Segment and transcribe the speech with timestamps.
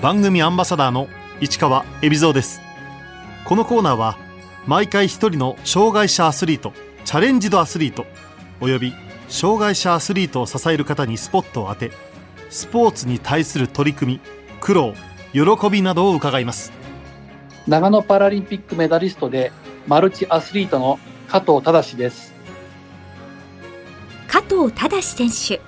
[0.00, 1.08] 番組アンバサダーの
[1.40, 2.60] 市川恵比蔵です。
[3.44, 4.16] このコーナーは
[4.64, 6.72] 毎回一人の障害者アスリート
[7.04, 8.06] チャレンジドアスリート
[8.60, 8.94] および
[9.28, 11.90] 障害者アスリートを支える方にスポットを当て
[12.48, 14.20] スポーツに対する取り組み
[14.60, 14.94] 苦労
[15.32, 16.72] 喜びなどを伺います。
[17.66, 19.50] 長野パラリンピックメダリストで
[19.88, 22.32] マルチアスリートの加藤忠です。
[24.28, 25.60] 加藤忠選手。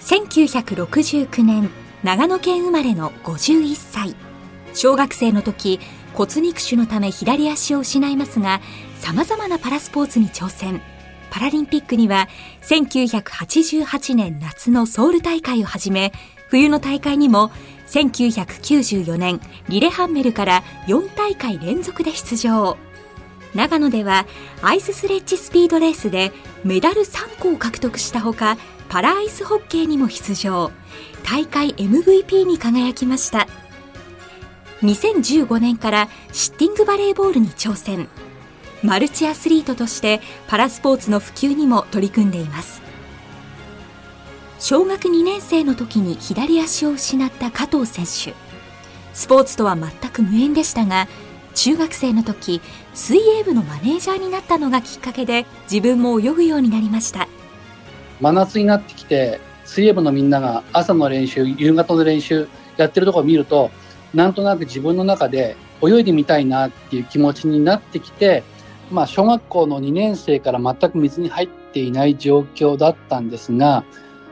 [0.00, 1.70] 1969年
[2.02, 4.16] 長野県生まれの51歳。
[4.74, 5.78] 小学生の時
[6.14, 8.60] 骨肉腫のため左足を失いますが
[8.98, 10.80] 様々なパラスポーツに挑戦。
[11.30, 12.28] パラリンピックには
[12.62, 16.12] 1988年夏のソウル大会をはじめ
[16.48, 17.52] 冬の大会にも
[17.86, 22.76] 1994年リレハンメルから4大会連続で出場。
[23.54, 24.26] 長野では
[24.62, 26.32] アイススレッジスピードレースで
[26.64, 28.56] メダル3個を獲得したほか
[28.88, 30.70] パラアイスホッケーにも出場。
[31.24, 33.46] 大会 MVP に輝きました。
[34.82, 38.08] 2015年からシッティングバレーボールに挑戦。
[38.82, 42.82] マルチアスリートとしてパラスポーツの普及にも取り組んでいます。
[44.58, 48.34] 小学2年生の時に左足を失った加藤選手。
[49.14, 51.06] スポーツとは全く無縁でしたが
[51.54, 52.60] 中学生の時
[52.94, 57.28] 水泳部のマネージャーになったのがきっかけで自分も泳ぐようになりました。
[58.20, 63.70] 真夏になってきて水泳部のみんなが朝の練習夕方の練習やってるとこを見ると
[64.14, 68.44] なんとなく自分の中で泳いでみたいなっていう気持ちになってきて、
[68.90, 73.84] まあ、小学校の2年生から全く水に入っていない状況だったんですが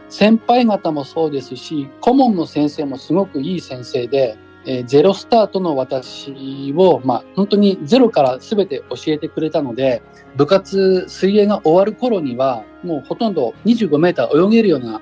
[0.09, 4.37] 先輩方もそうですし顧問の先生もすごくいい先生で
[4.71, 10.01] えー、ゼロスタートの私を、まあ、本当にゼロから全て教えてくれたので、
[10.37, 15.01] 部活、水泳が終わる頃には、もうほとんど25メーター泳げるような、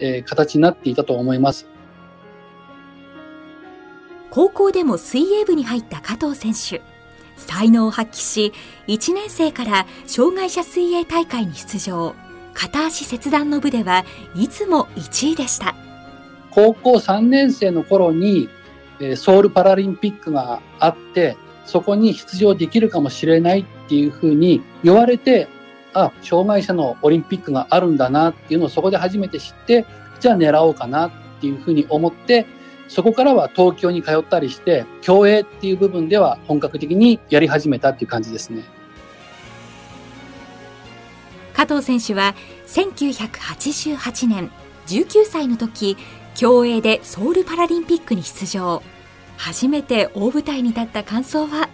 [0.00, 1.66] えー、形になっていたと思います。
[4.28, 6.82] 高校でも水泳部に入った加藤選手。
[7.38, 8.52] 才能を発揮し、
[8.86, 12.14] 1年生から障害者水泳大会に出場。
[12.52, 14.04] 片足切断の部では
[14.34, 15.74] いつも1位でした。
[16.50, 18.50] 高校3年生の頃に
[19.16, 25.48] ソウルパラリンピックがあって、そこに出場できるかもしれないっていうふうに言われて、
[25.92, 29.84] あ、障害者のオリンピックがあるんだなっていうのをそこで初めて知って、
[30.20, 32.46] じゃあ狙おうかなっていうふうに思って、
[32.88, 38.62] そこからは東京に通ったりして、競泳っていう部分では本格的にやり始めたっていう感じですね。
[41.52, 42.34] 加藤選手は
[42.66, 44.50] 1988年
[44.86, 45.96] 19歳の時
[46.36, 48.82] 競泳でソウルパラリンピックに出場。
[49.38, 51.70] 初めて大舞台に立った感想は？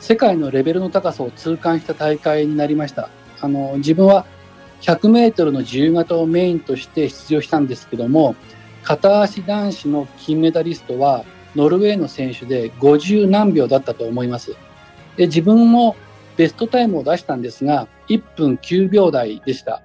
[0.00, 3.08] 世界のレベルの高さを痛感した大会になりました。
[3.40, 4.26] あの自分は
[4.80, 8.34] 100メートルの自由形をメインとして出場したんですけども
[8.82, 11.24] 片足男子の金メダリストは
[11.54, 14.56] ノルウェーの選手で50何秒だったと思います。
[15.16, 15.94] で自分も
[16.36, 19.82] ベストタイムを出したんですが1分9秒台でした。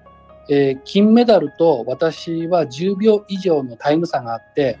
[0.48, 4.78] えー、金メダルと私は10秒以上のタイム差があって、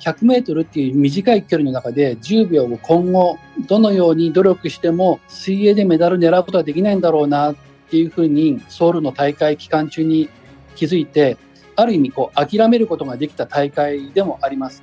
[0.00, 7.56] 100メートルっていう短い距離の中で10秒を今後どのように努力しても水泳でメダル狙うことはできないんだろうなっ
[7.90, 10.28] ていうふうにソウルの大会期間中に
[10.74, 11.36] 気づいて、
[11.76, 14.82] ある意味こう諦めることができた大会でもあります。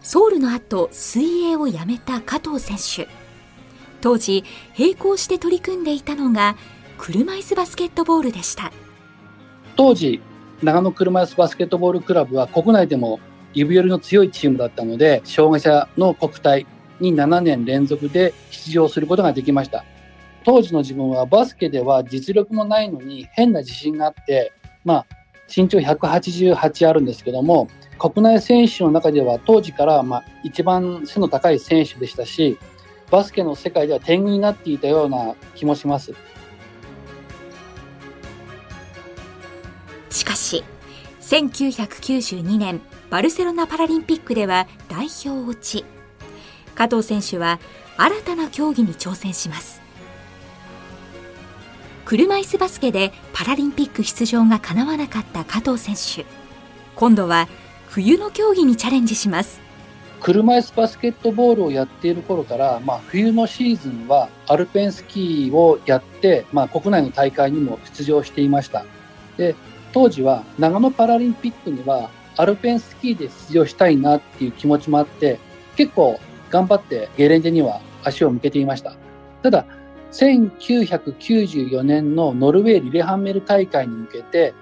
[0.00, 3.23] ソウルの後、水泳をやめた加藤選手。
[4.04, 4.44] 当時
[4.78, 6.56] 並行して取り組んでいたのが
[6.98, 8.70] 車椅子バスケットボールでした。
[9.76, 10.20] 当時
[10.62, 13.18] 長野車椅子バスケットボールクラブは国内でも
[13.54, 16.66] 指折りの強いチームだったので障害者の国体
[17.00, 19.86] に7年連続で出場することができました。
[20.44, 24.52] 当時の自分はバスケでは実力もないのに変な自信があって
[24.84, 25.06] まあ
[25.48, 32.58] 身長188あるんですけども国内選手の中では当時からまあ一番背の高い選手でしたし
[33.14, 36.14] バスケの世界では天狗になっていたような気もします。
[40.10, 40.64] しかし、
[41.20, 42.80] 1992年
[43.10, 45.84] バルセロナパラリンピックでは代表落ち。
[46.74, 47.60] 加藤選手は
[47.96, 49.80] 新たな競技に挑戦します。
[52.04, 56.28] 車椅子バスケでパラリンピック出場が叶わなかった加藤選手。
[56.96, 57.46] 今度は
[57.86, 59.63] 冬の競技にチャレンジします。
[60.24, 68.86] 車椅子バスケットボールをやっている頃から、まあ、冬のシーズンはアルペンスキーをやって、まあ、国内の大会にも出場していました。
[69.36, 69.54] で
[69.92, 75.38] 当時は長野パラリンピックにはアルペンスキーで出場したいなっていう気持ちもあって
[75.76, 76.18] 結構
[76.48, 78.96] 頑張ってゲレンデには足を向けていました。
[79.42, 79.66] ただ
[80.12, 84.54] 1994年のノルウェーリレハンメル大会に向けて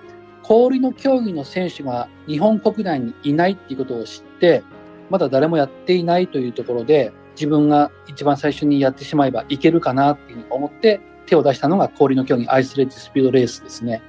[0.42, 4.64] 氷の競技の選手が日本国内にいないっていうことを知って、
[5.12, 14.02] まだ誰もやっていないというところで、自分が一番最初にやってしまえばいけるかなっていうふうに思って手を出したのが氷の競技アイスレッジスピードレースですね。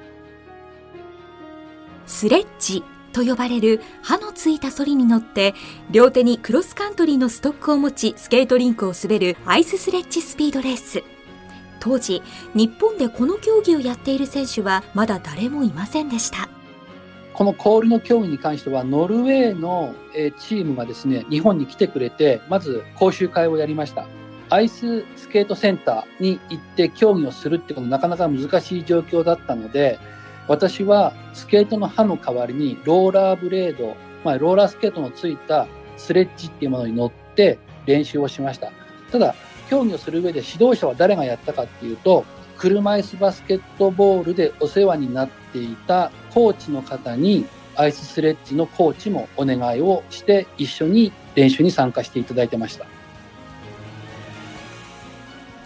[2.05, 5.53] スレッジと呼ばれる刃のついたソリに乗って
[5.91, 11.03] 両手にクロスカントリーのストックを持ちスケートリンクを滑るアイススレッジスピードレース
[11.79, 12.23] 当時
[12.55, 16.49] 日本でこの競技をやっている選手はまだ誰もいませんでした
[17.33, 19.95] この氷の競技に関してはノルウェーの
[20.39, 24.05] チームがですね日本に来てくれてまず講習会をやりました
[24.49, 29.99] アイススケートセンターに行って競技をするってことなかなか難しい状況だったので
[30.47, 38.71] 私はスケートの刃の代わりにローラーブレード、まあ、ローラースケートのついたスレッジっていうものに乗って練習をしました。
[39.11, 39.35] ただ、
[39.69, 42.25] 競技をする上で指導者は誰がやったかっていうと、
[42.57, 47.45] 車椅子バスケットボールでお世話になっていたコーチの方に
[47.75, 52.85] アイススレッジのコーチもお願いをして一緒に練習に参加していただいてました。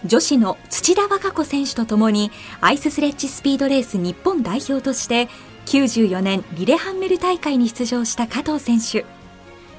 [0.04, 2.30] 女子の土田和歌子選手とともに
[2.60, 5.28] アイススレッジスピードレース日本代表として
[5.66, 9.04] 94年リレハンメル大会に出場した加藤選手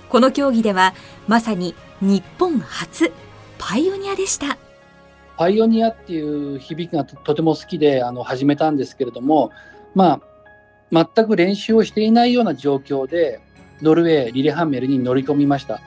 [0.10, 0.94] この競技では
[1.28, 3.14] まさに日本初
[3.58, 4.58] パイオニアでした
[5.38, 9.52] パイオニアっていう響きがとても好きであの始めたんですけれども
[9.96, 10.22] まあ
[10.92, 13.40] 全く練習をしていないような状況で
[13.82, 15.82] ノルウェーリレハンメルに乗り込みました。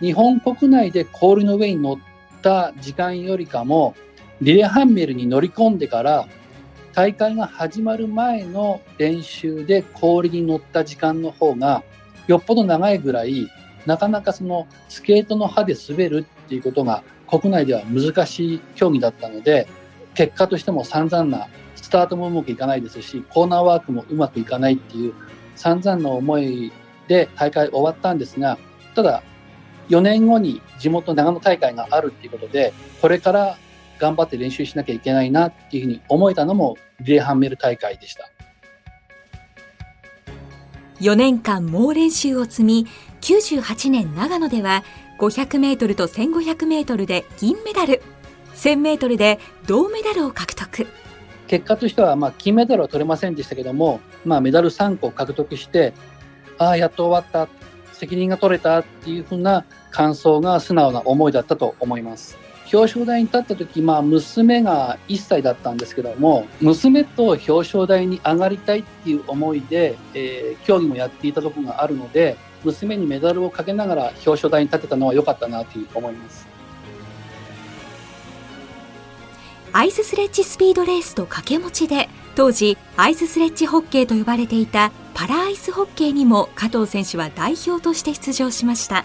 [0.00, 1.96] 日本国内で氷の上に乗っ
[2.42, 3.94] た時間よりかも、
[4.40, 6.28] リレハンメルに乗り込んでから、
[6.94, 11.82] 大会が始まる前の練習で氷に乗った時間の方が、
[12.26, 13.48] よっぽど長いぐらい、
[13.86, 19.66] なかなかそのスケートの刃で滑るっていうことが国内では難しい競技だったので、
[20.18, 25.14] 結果としても散々な、スタートもうまくいかないですし、コーナーワークもうまくいかないっていう
[25.54, 26.72] 散々な思い
[27.06, 28.58] で大会終わったんですが、
[28.96, 29.22] ただ
[29.88, 33.58] 4年後に地元長野大会があるっていうことで、これから
[34.00, 38.28] 頑張って練習しなきゃいけないなっていうふうに思えたのもリレーハンメル大会でした。
[41.00, 42.86] 4年間猛練習を積み、
[43.20, 44.82] 98年長野では
[45.20, 48.02] 500メートルと1500メートルで銀メダル、
[48.58, 50.86] 1000メートルで銅メダルを獲得。
[51.46, 55.94] 結果としては、まあ、金メダルは取れませんでしたけども、まあ、メダル3個獲得して、
[56.58, 57.48] ああ、やっと終わった、
[57.92, 62.36] 責任が取れたっていうふうな感想が素直な思いだったと思います。
[62.72, 76.57] 表彰台に立った時、まあ、娘が1歳だったんですけども、娘と表彰台に上がりたいっていう思いで、えー、競技もやっていたところがあるので、娘にメダルをかけながら表彰台に立てたのは良かったなという思います。
[79.72, 89.04] アイススレッジスピードレースと掛け持ちで、当時、アイススレッジホッケーと呼ばれていたパラアイスホッケーにも加藤選手は代表として出場しました。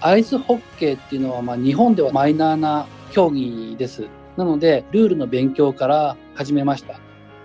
[0.00, 4.08] アイスホッケーっていうのは、まあ、日本ではマイナーな競技です。
[4.36, 7.00] なので、ルールの勉強から始めました。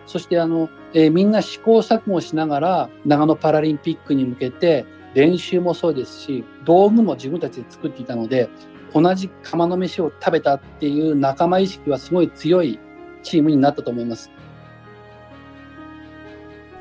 [0.06, 4.86] そして、あの、えー、みんな試行錯誤しながら、長野パラリンピックに向けて、
[5.16, 8.50] 練習もそうですし、道具も自分たちで作っていたので、
[8.94, 12.80] 同じ釜の飯を食べたっていう仲間意識はすごい強い
[13.24, 14.32] チームになったと思います。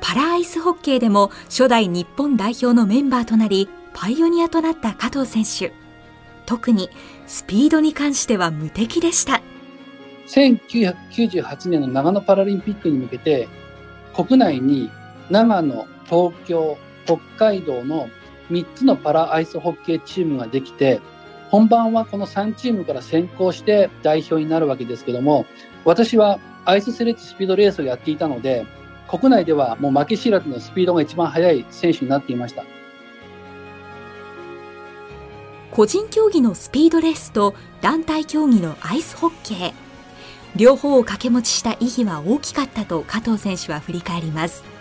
[0.01, 5.73] パラアイスホッケーでも初代日本代表のメンバーとなり、パイオニアとなった加藤選手
[6.45, 6.89] 特に
[7.27, 9.41] スピードに関しては無敵でした
[10.27, 13.47] 1998年の長野パラリンピックに向けて
[14.13, 14.89] 国内に
[15.29, 18.09] 長野東京北海道の
[18.49, 21.01] 3つのパラアイスホッケーチームができて
[21.53, 25.45] 本番はこの3チームから先行して代表になるわけですけども
[25.85, 28.65] 私はアイススレッジスピードレースをやっていたので
[29.07, 32.65] 国内ではもう負け知らずのスピードが一番速い選手になっていました。
[35.69, 39.73] 個人競技のスピードレースと団体競技のアイスホッケー。
[40.55, 44.72] 両方を掛け持ちした意義は大きかったと加藤選手は振り返ります。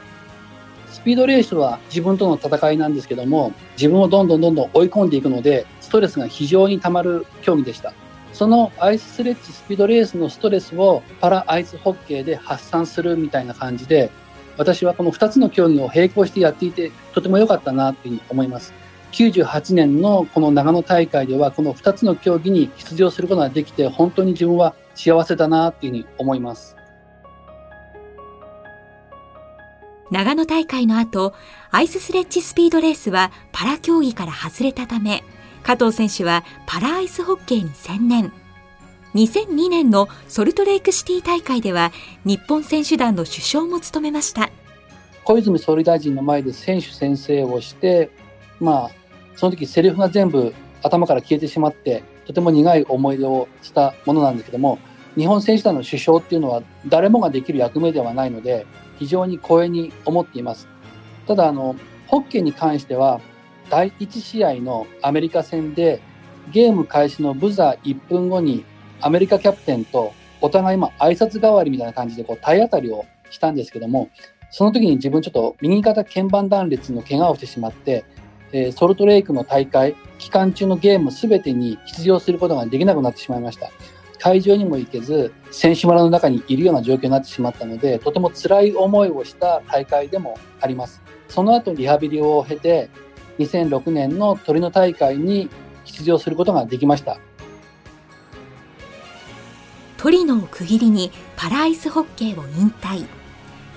[1.02, 7.92] ピードレースは自分との戦いなんですけども自分をどんどんどんどん追い込んでいくのでストレスが非常にたまる競技でした。
[8.32, 14.10] そのアイススレッジスピードレースのストレスをパラアイスホッケーで発散するみたいな感じで
[14.56, 18.72] 私はこの2つの競技を並行してやっていてとても良かったなというふうに思います。
[19.12, 26.76] 98年のこの長野大会ではこの2つの競技に出場することができて本当に自分は幸せだなっていうふうに思います。
[30.12, 31.32] 長野大会の後
[31.70, 35.24] アイススレッジスピードレースはパラ競技から外れたため
[35.62, 38.32] 加藤選手はパラアイスホッケーに専念。
[39.14, 41.92] 2002年のソルトレイクシティ大会では
[42.26, 44.50] 日本選手団の主将も務めました。
[45.24, 48.10] 小泉総理大臣の前で選手宣誓をして、
[48.60, 48.90] まあ、
[49.34, 54.78] その時セリフが全部頭から消えてしまって、とても苦い思い出をしたものなんですけども、
[55.16, 58.66] 日本選手団の首相っていうのは誰もができる役目ではないので、
[58.98, 60.68] 非常に光栄に思っています。
[61.26, 63.20] ただ、あの、ホッケーに関しては、
[63.70, 66.00] 第1試合のアメリカ戦で、
[66.50, 68.64] ゲーム開始のブザー1分後に、
[69.00, 74.10] アメリカキャプテンとお互いま挨拶代わりみたいな感じでこう体当たりをしたんですけども、
[74.50, 78.04] その時に自分ちょっと右肩鍵盤断裂の怪我をしてしまって、
[78.52, 83.70] え、ソルトレイクの大会期間中のゲームすべてに出場することができなくなってしまいました。
[84.22, 91.02] 会場にも行けず、選手村の中にいるような状況になってしまったので、とても辛い思いをした大会でもあります。
[91.28, 92.88] その後リハビリを経て、
[93.40, 95.50] 2006年のトリノ大会に
[95.84, 97.18] 出場することができました。
[99.96, 103.04] トリノを区切りにパラアイスホッケーを引退。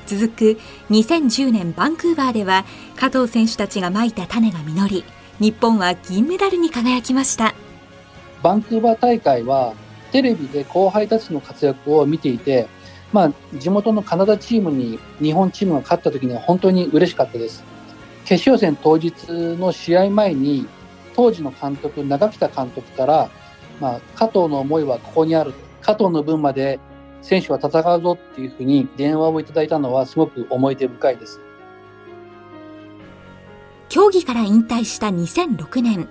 [0.05, 0.59] 続く
[0.91, 5.03] 2010年バンクーバーでは加藤選手たちがまいた種が実り
[5.39, 7.55] 日本は銀メダルに輝きました
[8.43, 9.73] バンクーバー大会は
[10.15, 12.69] テレビで後輩たちの活躍を見ていて、
[13.11, 17.65] まあ、地元のカナダチームに日本チームが勝った時には本当に嬉しかったです
[18.23, 19.13] 決勝戦当日
[19.57, 20.69] の試合前に
[21.17, 23.29] 当時の監督長北監督から、
[23.81, 26.79] まあ、加藤の思いはここにある加藤の分まで
[27.21, 31.41] 選手は戦うぞっていうふうに電話をいただいたのはすごく思い出深いです。
[33.89, 36.09] 競技から引退した2006年、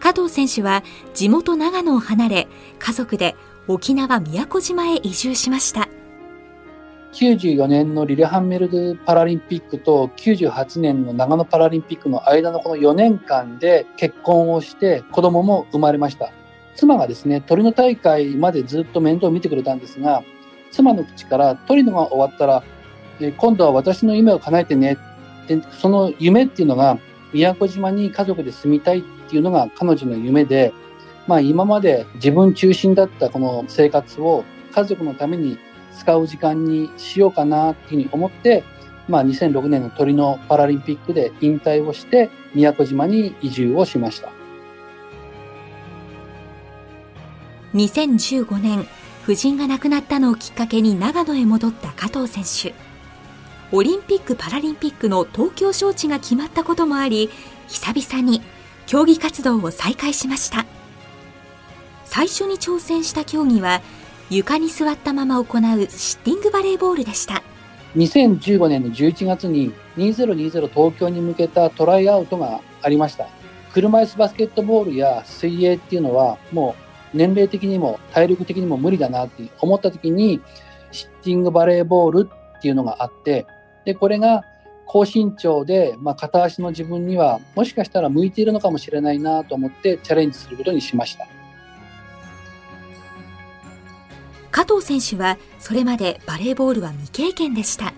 [0.00, 0.82] 加藤選手は
[1.14, 3.36] 地元長野を離れ、家族で
[3.68, 5.88] 沖縄宮古島へ移住しました。
[7.12, 16.32] 94年のリレハンメルドパラリンピックと98年の長野パラリンピックの間のこの4年間で結婚をして子供も生まれました。
[16.76, 20.22] 妻がですね、トリノ大会までずっと面倒を見てくれたんですが、
[20.70, 22.62] 妻の口からトリノが終わったら、
[23.36, 24.96] 今度は私の夢を叶えてね
[25.46, 26.98] でその夢っていうのが
[27.32, 30.72] 宮古島に家族で住みたいっていうのが彼女の夢で、
[31.26, 35.58] まあ、今まで自分中心だったこの生活を家族のために
[35.96, 38.64] 使う時間にしようかなっていうふうに思って、
[39.08, 44.30] まあ、2006年のトリノパラリンピックで引退をして宮古島に移住をしました。
[47.74, 48.86] 2015年
[49.22, 52.89] 夫人が亡くなったのをきっかけに長野へ戻った加藤選手。
[53.72, 57.30] オリンピック・パラリンピックの東京招致が決まったこともあり
[57.68, 58.42] 久々に
[58.86, 60.66] 競技活動を再開しました。
[62.04, 63.80] 最初に挑戦した競技は
[64.28, 67.44] 床に座ったまま行うシッティングバレーボールでした。
[67.94, 73.28] 2015年の11月に2020東京に向けたトライアウトがありました。
[73.72, 76.74] 車椅子バスケットボールや水泳っていうのはも
[77.14, 80.40] う年齢的にも体力的にも無理だなって思った時に、
[80.90, 83.46] シッティングバレーボールっていうのがあって、
[83.84, 84.44] で、これが
[84.86, 91.28] 高身長で、まあ、片足の自分にはもしかしたら向いているのかもしれないなと思ってチャレンジすることにしました。
[94.50, 97.92] 加藤選手はそれまでバレーボールは未経験でした。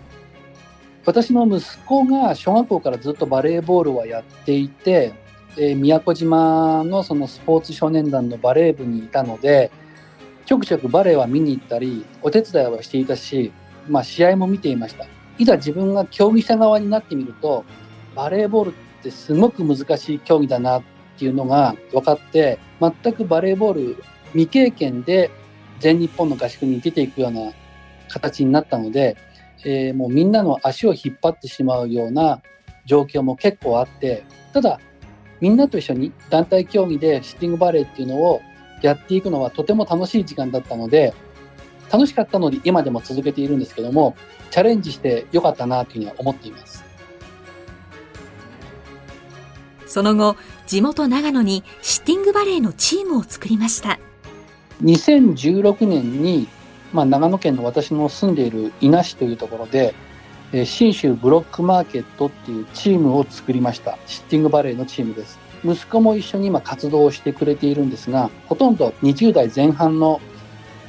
[1.07, 5.15] 私の息子が小学校からずっとバレーボールはやっていて、
[5.57, 9.71] えー、宮古島のそのスポーツ少年団のバレー部にいたので、
[10.45, 13.51] ちょくちょくバレーは見に行ったり、お手伝いはしていたし、
[13.89, 15.07] まあ試合も見ていました。
[15.39, 17.65] いざ自分が競技者側になってみると、
[18.15, 18.73] バレーボールっ
[19.03, 20.83] てすごく難しい競技だなっ
[21.19, 25.31] ていうのが分かって、全くバレーボール未経験で
[25.81, 27.53] 全日本の合宿に出ていくような
[28.09, 29.17] 形になったので、
[29.65, 32.43] えー、もうみんなの足を引っ張ってしまうような
[32.85, 34.81] 状況も結構あって、ただ
[35.41, 38.43] みんなと一緒に団体競技でシッティングバレーっていうのを
[38.83, 41.15] やっていくのはとても楽しい時間だったので、
[41.93, 44.17] 楽しかったので今でも続けているんですけども、
[44.51, 46.83] チャレンジしてよかったなというふうには思っています。
[49.87, 53.99] その後、地元長野にシッティングバレーのチームを作りました。
[54.83, 56.49] 2016年に、
[56.95, 59.95] まあ、長野県の私の住んでいる伊那市というところで、
[60.55, 63.99] え信州ブロックマーケットっていうチームを作りました。
[64.07, 65.39] シッティングバレーのチームです。
[65.65, 70.21] 息子も一緒に今活動をしてくれているんですが、ほとんど20代前半の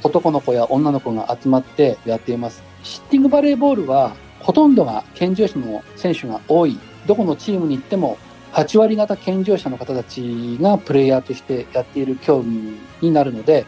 [0.04, 2.62] 男の子や女の子が集まってやっています。
[2.82, 6.78] シッティングバレーボールはほとんどが健常者の選手が多い。
[7.06, 8.18] どこのチームに行っても
[8.52, 13.66] 8割方健常者の方たちがプレイヤーとしてやっている競技になるので、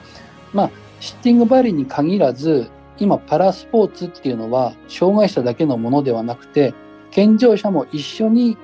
[0.53, 6.75] まあ、シッティングバレーに限らず、今パラスポーツっていうのは障害者だけのものではなくて
[7.11, 8.57] 健常者も一緒に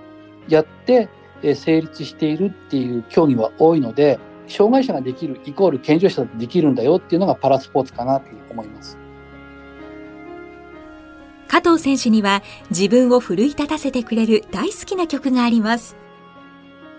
[0.49, 1.09] やって
[1.55, 8.99] 成立しているっていう競技は多いので障害者ができるイコール健常者だとできるんだよっていうのがパラスポーツかなと思います。
[11.49, 15.97] 加藤選手には自分を奮い立たせてくれる大好きな曲があります。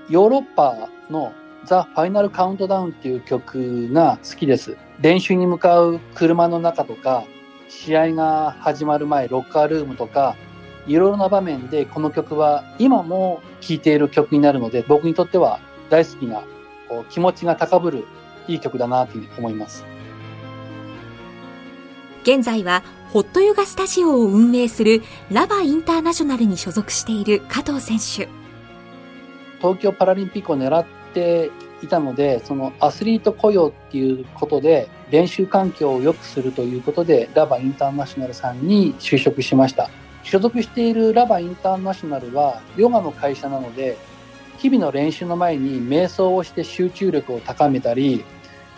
[0.10, 1.34] ヨーロッパの
[1.66, 4.78] ザ・ファイナル・カウントダウンっていう曲が好きです。
[5.02, 7.24] 練習に向かう車の中とか
[7.68, 10.36] 試合が始まる前ロッカールームとか
[10.86, 15.60] いろいろな場面でこの曲は今も聴いている曲になるので僕にとっては
[15.90, 16.44] 大好きな
[16.88, 18.06] こう気持ちが高ぶる
[18.48, 19.86] いい曲だなというふうに思います。
[22.24, 28.30] 現在はホットヨガスタジオを運営するラバインターナショナルに所属している加藤選手。
[29.60, 39.90] 東京パラリンピックを狙っていたのでそのアスリート雇用っていうことで練習環境を良くするということでラバインターナショナルさんに就職しました。
[40.24, 43.98] 所属しているラバインターナショナルはヨガの会社なので
[44.64, 48.24] 日々の練習の前に瞑想をして集中力を高めたり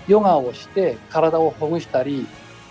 [0.07, 2.25] ヨガをして体をほぐしたり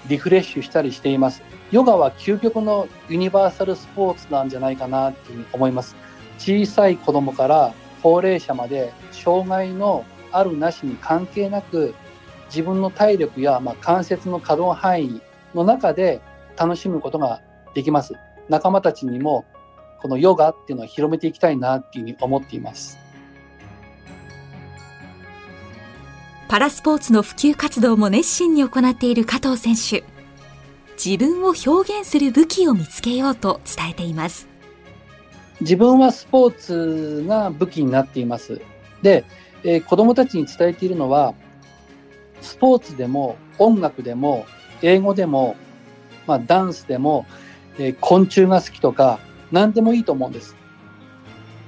[0.08, 1.40] リフレッシュしたりしています。
[1.70, 5.94] ヨガは究極のユニバーサルスポーツなんじゃないかなっていうふうに思います。
[6.38, 11.94] 小さい子供から高齢者まで障害のあるなしに関係なく
[12.46, 15.22] 自分の体力やま関節の可動範囲
[15.54, 16.20] の中で
[16.56, 17.40] 楽しむことが
[17.74, 18.14] できます。
[18.48, 19.44] 仲間たちにも
[20.02, 23.03] このヨガっていうのを広めていきたいなっていうふうに思っています。
[26.48, 30.04] パラスポーツの普及活動も熱心に行っている加藤選手。
[31.02, 34.46] 自分を表現する武器を見つけようと伝えています。
[35.60, 38.60] 自分はスポーツが武器になっています。
[39.02, 39.24] で、
[39.64, 41.34] えー、子供たちに伝えているのは
[42.42, 44.46] スポーツでも音楽でも
[44.82, 45.56] 英語でも、
[46.26, 47.26] まあ、ダンスでも、
[47.78, 49.18] えー、昆虫が好きとか
[49.50, 50.56] 何でもいいと思うんです。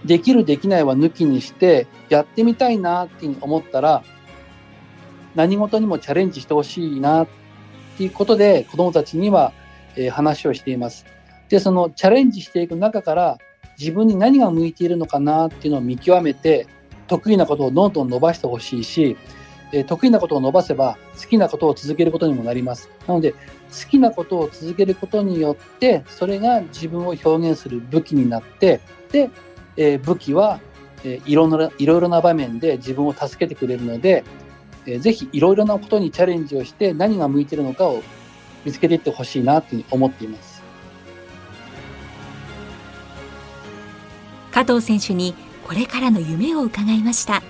[0.05, 4.05] できるできないは抜きにしてやってみたいなって思ったら
[5.37, 7.29] 何事にもチャレンジしてほしいなっ
[7.97, 9.53] ていうことで子供たちには、
[9.95, 11.07] えー、話をしています。
[11.49, 13.39] で、そのチャレンジしていく中から
[13.79, 16.67] 自分に何が向いているのかなっていうのを見極めて
[17.07, 19.17] 得意なことをどんどん伸ばしてほしいし、
[19.73, 22.91] えー、得意なことを伸ばせば好きなことを続けることにもなります。
[23.07, 23.39] なので好
[23.91, 28.81] きなことを続けることによってそれが自分を表現する武器になって
[29.13, 29.31] で、
[29.77, 30.61] えー、武器は、
[31.05, 34.25] えー、いろんないろいろな場面で自分を助けてくれるので
[34.87, 38.03] えー、ぜひいろいろなことにチャレンジをして何が向いているのかを
[38.65, 40.63] 見つけていってほしいなというふうに思っています
[44.53, 47.43] 加藤選手にこれからの夢を伺いました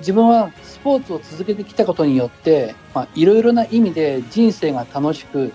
[0.00, 5.52] 自分はスポーツを続けてきたことによって、まあ、いろいろな意味で人生が楽しく、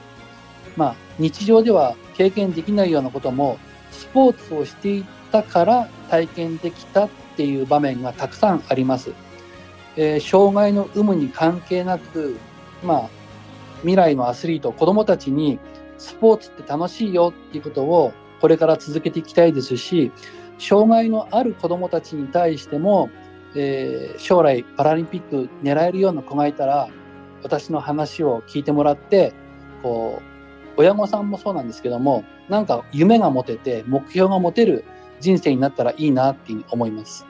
[0.76, 3.60] まあ、日常では経験できないようなことも
[3.92, 9.14] スポーツをしていたから体験できたっていう場面がたくさんあります。
[9.98, 12.38] えー、障害の有無に関係なく、
[12.84, 13.10] まあ、
[13.82, 15.60] 未来のアスリート、子供たちに
[15.98, 20.12] スポーツって楽しいよっていうことをこれから続けていきたいですし、
[20.58, 23.10] 障害のある子供たちに対しても、
[23.56, 26.88] えー、将来パラリンピック狙えるような子がいたら、
[27.44, 29.34] 私の話を聞いてもらって、
[29.82, 30.22] こ
[30.78, 34.86] う、親御さんもそうなんですけども、なんか夢が持てて、目標が持てる
[35.20, 37.26] 人生になったらいいなっていうふうに思います。